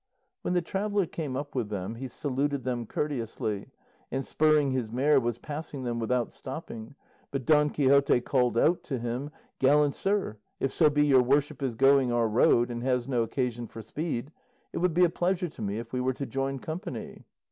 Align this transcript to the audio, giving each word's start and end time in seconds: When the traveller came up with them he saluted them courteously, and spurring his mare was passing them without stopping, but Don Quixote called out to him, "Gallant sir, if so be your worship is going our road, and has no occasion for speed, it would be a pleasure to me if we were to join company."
When 0.41 0.55
the 0.55 0.63
traveller 0.63 1.05
came 1.05 1.35
up 1.37 1.53
with 1.53 1.69
them 1.69 1.93
he 1.93 2.07
saluted 2.07 2.63
them 2.63 2.87
courteously, 2.87 3.67
and 4.11 4.25
spurring 4.25 4.71
his 4.71 4.91
mare 4.91 5.19
was 5.19 5.37
passing 5.37 5.83
them 5.83 5.99
without 5.99 6.33
stopping, 6.33 6.95
but 7.29 7.45
Don 7.45 7.69
Quixote 7.69 8.19
called 8.21 8.57
out 8.57 8.81
to 8.85 8.97
him, 8.97 9.29
"Gallant 9.59 9.93
sir, 9.93 10.37
if 10.59 10.71
so 10.71 10.89
be 10.89 11.05
your 11.05 11.21
worship 11.21 11.61
is 11.61 11.75
going 11.75 12.11
our 12.11 12.27
road, 12.27 12.71
and 12.71 12.81
has 12.81 13.07
no 13.07 13.21
occasion 13.21 13.67
for 13.67 13.83
speed, 13.83 14.31
it 14.73 14.79
would 14.79 14.95
be 14.95 15.03
a 15.03 15.07
pleasure 15.11 15.49
to 15.49 15.61
me 15.61 15.77
if 15.77 15.93
we 15.93 16.01
were 16.01 16.13
to 16.13 16.25
join 16.25 16.57
company." 16.57 17.27